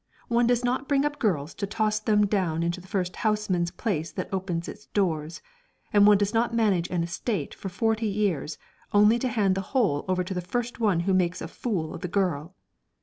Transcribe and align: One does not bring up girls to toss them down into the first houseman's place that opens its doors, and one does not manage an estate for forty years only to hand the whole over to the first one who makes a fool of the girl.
One 0.29 0.47
does 0.47 0.65
not 0.65 0.87
bring 0.87 1.05
up 1.05 1.19
girls 1.19 1.53
to 1.53 1.67
toss 1.67 1.99
them 1.99 2.25
down 2.25 2.63
into 2.63 2.81
the 2.81 2.87
first 2.87 3.17
houseman's 3.17 3.69
place 3.69 4.11
that 4.11 4.33
opens 4.33 4.67
its 4.67 4.87
doors, 4.87 5.43
and 5.93 6.07
one 6.07 6.17
does 6.17 6.33
not 6.33 6.55
manage 6.55 6.89
an 6.89 7.03
estate 7.03 7.53
for 7.53 7.69
forty 7.69 8.07
years 8.07 8.57
only 8.93 9.19
to 9.19 9.27
hand 9.27 9.53
the 9.53 9.61
whole 9.61 10.03
over 10.07 10.23
to 10.23 10.33
the 10.33 10.41
first 10.41 10.79
one 10.79 11.01
who 11.01 11.13
makes 11.13 11.39
a 11.39 11.47
fool 11.47 11.93
of 11.93 12.01
the 12.01 12.07
girl. 12.07 12.55